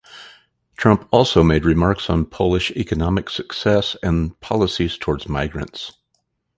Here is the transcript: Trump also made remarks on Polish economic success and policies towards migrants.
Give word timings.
Trump 0.77 1.07
also 1.11 1.43
made 1.43 1.63
remarks 1.63 2.09
on 2.09 2.25
Polish 2.25 2.71
economic 2.71 3.29
success 3.29 3.95
and 4.01 4.39
policies 4.39 4.97
towards 4.97 5.29
migrants. 5.29 5.91